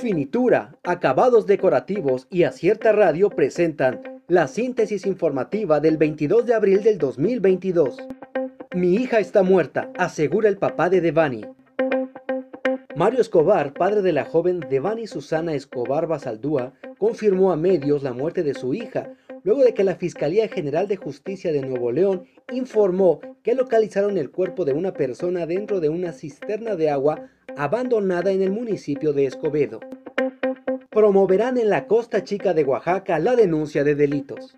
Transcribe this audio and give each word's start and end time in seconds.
Finitura, 0.00 0.78
acabados 0.82 1.46
decorativos 1.46 2.26
y 2.30 2.44
Acierta 2.44 2.90
Radio 2.90 3.28
presentan 3.28 4.22
la 4.28 4.48
síntesis 4.48 5.04
informativa 5.04 5.78
del 5.78 5.98
22 5.98 6.46
de 6.46 6.54
abril 6.54 6.82
del 6.82 6.96
2022. 6.96 7.98
Mi 8.74 8.94
hija 8.94 9.18
está 9.18 9.42
muerta, 9.42 9.92
asegura 9.98 10.48
el 10.48 10.56
papá 10.56 10.88
de 10.88 11.02
Devani. 11.02 11.44
Mario 12.96 13.20
Escobar, 13.20 13.74
padre 13.74 14.00
de 14.00 14.12
la 14.14 14.24
joven 14.24 14.60
Devani 14.70 15.06
Susana 15.06 15.52
Escobar 15.52 16.06
Basaldúa, 16.06 16.72
confirmó 16.96 17.52
a 17.52 17.56
medios 17.56 18.02
la 18.02 18.14
muerte 18.14 18.42
de 18.42 18.54
su 18.54 18.72
hija, 18.72 19.12
luego 19.42 19.62
de 19.64 19.74
que 19.74 19.84
la 19.84 19.96
Fiscalía 19.96 20.48
General 20.48 20.88
de 20.88 20.96
Justicia 20.96 21.52
de 21.52 21.60
Nuevo 21.60 21.92
León 21.92 22.24
informó 22.50 23.20
que 23.42 23.54
localizaron 23.54 24.16
el 24.16 24.30
cuerpo 24.30 24.64
de 24.64 24.72
una 24.72 24.94
persona 24.94 25.44
dentro 25.44 25.78
de 25.78 25.90
una 25.90 26.12
cisterna 26.12 26.74
de 26.74 26.88
agua 26.88 27.28
abandonada 27.56 28.30
en 28.30 28.42
el 28.42 28.50
municipio 28.50 29.12
de 29.12 29.26
Escobedo. 29.26 29.80
Promoverán 30.90 31.58
en 31.58 31.70
la 31.70 31.86
Costa 31.86 32.24
Chica 32.24 32.54
de 32.54 32.64
Oaxaca 32.64 33.18
la 33.18 33.36
denuncia 33.36 33.84
de 33.84 33.94
delitos. 33.94 34.56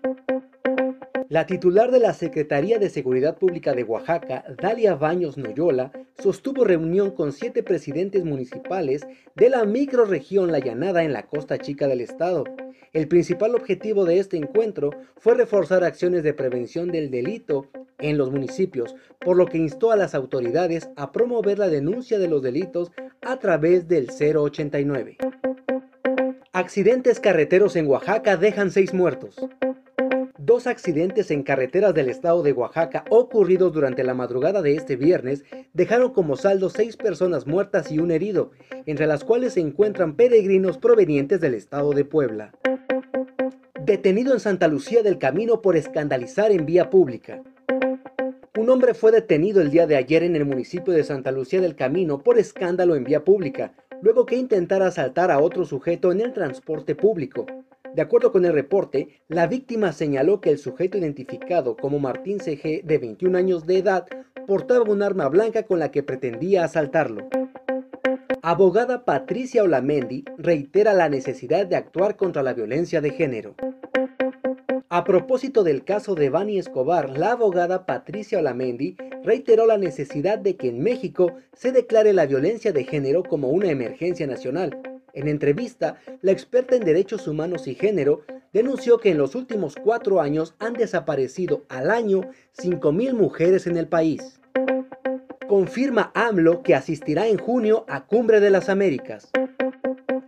La 1.29 1.45
titular 1.45 1.89
de 1.89 1.99
la 1.99 2.13
Secretaría 2.13 2.77
de 2.77 2.89
Seguridad 2.89 3.37
Pública 3.37 3.73
de 3.73 3.83
Oaxaca, 3.83 4.45
Dalia 4.61 4.95
Baños 4.95 5.37
Noyola, 5.37 5.91
sostuvo 6.21 6.63
reunión 6.63 7.11
con 7.11 7.31
siete 7.31 7.63
presidentes 7.63 8.23
municipales 8.23 9.01
de 9.35 9.49
la 9.49 9.65
microrregión 9.65 10.51
La 10.51 10.59
Llanada 10.59 11.03
en 11.03 11.11
la 11.13 11.23
Costa 11.23 11.57
Chica 11.57 11.87
del 11.87 12.01
Estado. 12.01 12.43
El 12.93 13.07
principal 13.07 13.55
objetivo 13.55 14.05
de 14.05 14.19
este 14.19 14.37
encuentro 14.37 14.91
fue 15.17 15.33
reforzar 15.33 15.83
acciones 15.83 16.21
de 16.21 16.35
prevención 16.35 16.91
del 16.91 17.09
delito 17.09 17.67
en 18.03 18.17
los 18.17 18.29
municipios, 18.29 18.95
por 19.19 19.35
lo 19.37 19.47
que 19.47 19.57
instó 19.57 19.91
a 19.91 19.95
las 19.95 20.13
autoridades 20.13 20.89
a 20.95 21.11
promover 21.11 21.57
la 21.57 21.69
denuncia 21.69 22.19
de 22.19 22.27
los 22.27 22.41
delitos 22.41 22.91
a 23.21 23.37
través 23.37 23.87
del 23.87 24.09
089. 24.09 25.17
Accidentes 26.51 27.19
carreteros 27.19 27.75
en 27.75 27.87
Oaxaca 27.87 28.37
dejan 28.37 28.69
seis 28.69 28.93
muertos. 28.93 29.35
Dos 30.37 30.67
accidentes 30.67 31.31
en 31.31 31.41
carreteras 31.41 31.93
del 31.93 32.09
estado 32.09 32.43
de 32.43 32.51
Oaxaca 32.51 33.05
ocurridos 33.09 33.71
durante 33.71 34.03
la 34.03 34.13
madrugada 34.13 34.61
de 34.61 34.75
este 34.75 34.97
viernes 34.97 35.45
dejaron 35.73 36.11
como 36.11 36.35
saldo 36.35 36.69
seis 36.69 36.97
personas 36.97 37.47
muertas 37.47 37.91
y 37.93 37.99
un 37.99 38.11
herido, 38.11 38.51
entre 38.85 39.07
las 39.07 39.23
cuales 39.23 39.53
se 39.53 39.61
encuentran 39.61 40.17
peregrinos 40.17 40.77
provenientes 40.77 41.39
del 41.39 41.53
estado 41.53 41.91
de 41.91 42.03
Puebla. 42.03 42.51
Detenido 43.85 44.33
en 44.33 44.41
Santa 44.41 44.67
Lucía 44.67 45.01
del 45.01 45.17
Camino 45.17 45.61
por 45.61 45.77
escandalizar 45.77 46.51
en 46.51 46.65
vía 46.65 46.89
pública. 46.89 47.41
Un 48.55 48.69
hombre 48.69 48.93
fue 48.93 49.11
detenido 49.11 49.61
el 49.61 49.71
día 49.71 49.87
de 49.87 49.95
ayer 49.95 50.21
en 50.21 50.35
el 50.35 50.45
municipio 50.45 50.93
de 50.93 51.03
Santa 51.03 51.31
Lucía 51.31 51.59
del 51.59 51.75
Camino 51.75 52.21
por 52.21 52.37
escándalo 52.37 52.95
en 52.95 53.03
vía 53.03 53.23
pública, 53.23 53.73
luego 53.99 54.27
que 54.27 54.35
intentara 54.35 54.85
asaltar 54.85 55.31
a 55.31 55.39
otro 55.39 55.65
sujeto 55.65 56.11
en 56.11 56.21
el 56.21 56.33
transporte 56.33 56.93
público. 56.93 57.47
De 57.95 58.03
acuerdo 58.03 58.31
con 58.31 58.45
el 58.45 58.53
reporte, 58.53 59.21
la 59.27 59.47
víctima 59.47 59.91
señaló 59.91 60.39
que 60.39 60.51
el 60.51 60.59
sujeto 60.59 60.99
identificado 60.99 61.75
como 61.75 61.97
Martín 61.97 62.39
CG, 62.39 62.83
de 62.83 62.99
21 62.99 63.35
años 63.35 63.65
de 63.65 63.79
edad, 63.79 64.05
portaba 64.45 64.83
un 64.83 65.01
arma 65.01 65.27
blanca 65.29 65.63
con 65.63 65.79
la 65.79 65.89
que 65.89 66.03
pretendía 66.03 66.63
asaltarlo. 66.63 67.27
Abogada 68.43 69.03
Patricia 69.03 69.63
Olamendi 69.63 70.25
reitera 70.37 70.93
la 70.93 71.09
necesidad 71.09 71.65
de 71.65 71.75
actuar 71.75 72.17
contra 72.17 72.43
la 72.43 72.53
violencia 72.53 73.01
de 73.01 73.09
género. 73.09 73.55
A 74.95 75.05
propósito 75.05 75.63
del 75.63 75.83
caso 75.83 76.13
de 76.13 76.29
Bani 76.29 76.59
Escobar, 76.59 77.17
la 77.17 77.31
abogada 77.31 77.87
Patricia 77.87 78.37
Olamendi 78.37 78.95
reiteró 79.23 79.65
la 79.65 79.79
necesidad 79.79 80.37
de 80.37 80.55
que 80.55 80.67
en 80.67 80.83
México 80.83 81.33
se 81.51 81.71
declare 81.71 82.13
la 82.13 82.27
violencia 82.27 82.71
de 82.71 82.83
género 82.83 83.23
como 83.23 83.49
una 83.49 83.71
emergencia 83.71 84.27
nacional. 84.27 85.01
En 85.13 85.27
entrevista, 85.27 85.95
la 86.21 86.31
experta 86.31 86.75
en 86.75 86.85
derechos 86.85 87.27
humanos 87.27 87.67
y 87.67 87.73
género 87.73 88.21
denunció 88.53 88.99
que 88.99 89.09
en 89.09 89.17
los 89.17 89.33
últimos 89.33 89.75
cuatro 89.83 90.21
años 90.21 90.53
han 90.59 90.73
desaparecido 90.73 91.63
al 91.69 91.89
año 91.89 92.29
5.000 92.55 93.13
mujeres 93.13 93.65
en 93.65 93.77
el 93.77 93.87
país. 93.87 94.39
Confirma 95.47 96.11
AMLO 96.13 96.61
que 96.61 96.75
asistirá 96.75 97.25
en 97.25 97.39
junio 97.39 97.83
a 97.89 98.05
Cumbre 98.05 98.39
de 98.39 98.51
las 98.51 98.69
Américas. 98.69 99.31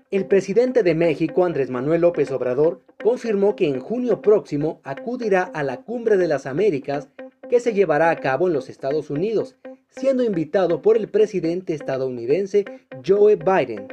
El 0.09 0.25
presidente 0.25 0.81
de 0.81 0.95
México, 0.95 1.45
Andrés 1.45 1.69
Manuel 1.69 2.01
López 2.01 2.31
Obrador, 2.31 2.81
confirmó 3.05 3.55
que 3.55 3.67
en 3.67 3.79
junio 3.79 4.19
próximo 4.19 4.81
acudirá 4.83 5.43
a 5.43 5.61
la 5.61 5.83
Cumbre 5.83 6.17
de 6.17 6.27
las 6.27 6.47
Américas 6.47 7.07
que 7.51 7.59
se 7.59 7.71
llevará 7.71 8.09
a 8.09 8.15
cabo 8.15 8.47
en 8.47 8.53
los 8.53 8.67
Estados 8.67 9.11
Unidos, 9.11 9.55
siendo 9.89 10.23
invitado 10.23 10.81
por 10.81 10.97
el 10.97 11.07
presidente 11.07 11.75
estadounidense 11.75 12.65
Joe 13.05 13.35
Biden. 13.35 13.89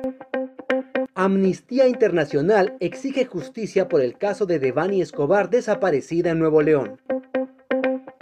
Amnistía 1.15 1.89
Internacional 1.89 2.75
exige 2.81 3.27
justicia 3.27 3.87
por 3.87 4.00
el 4.00 4.17
caso 4.17 4.47
de 4.47 4.59
Devani 4.59 5.03
Escobar 5.03 5.50
desaparecida 5.50 6.31
en 6.31 6.39
Nuevo 6.39 6.62
León. 6.62 6.99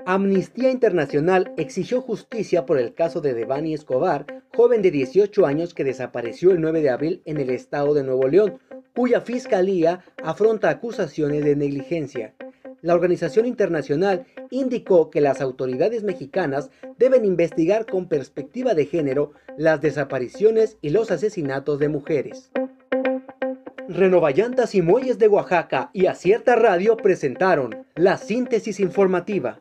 Amnistía 0.06 0.70
Internacional 0.70 1.52
exigió 1.56 2.00
justicia 2.00 2.64
por 2.64 2.78
el 2.78 2.94
caso 2.94 3.20
de 3.20 3.34
Devani 3.34 3.74
Escobar, 3.74 4.26
joven 4.54 4.82
de 4.82 4.90
18 4.90 5.46
años 5.46 5.74
que 5.74 5.84
desapareció 5.84 6.52
el 6.52 6.60
9 6.60 6.80
de 6.80 6.90
abril 6.90 7.22
en 7.26 7.38
el 7.38 7.50
estado 7.50 7.94
de 7.94 8.02
Nuevo 8.02 8.26
León, 8.26 8.58
cuya 8.94 9.20
fiscalía 9.20 10.04
afronta 10.22 10.70
acusaciones 10.70 11.44
de 11.44 11.54
negligencia. 11.54 12.34
La 12.82 12.94
organización 12.94 13.44
internacional 13.44 14.24
indicó 14.50 15.10
que 15.10 15.20
las 15.20 15.40
autoridades 15.42 16.02
mexicanas 16.02 16.70
deben 16.98 17.24
investigar 17.24 17.84
con 17.84 18.08
perspectiva 18.08 18.74
de 18.74 18.86
género 18.86 19.32
las 19.58 19.82
desapariciones 19.82 20.78
y 20.80 20.90
los 20.90 21.10
asesinatos 21.10 21.78
de 21.78 21.88
mujeres. 21.88 22.50
Renovallantas 23.88 24.74
y 24.74 24.82
Muelles 24.82 25.18
de 25.18 25.28
Oaxaca 25.28 25.90
y 25.92 26.06
Acierta 26.06 26.56
Radio 26.56 26.96
presentaron 26.96 27.84
la 27.96 28.16
síntesis 28.16 28.80
informativa. 28.80 29.60